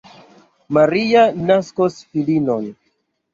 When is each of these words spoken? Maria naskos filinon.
Maria 0.77 1.25
naskos 1.51 1.99
filinon. 2.09 2.67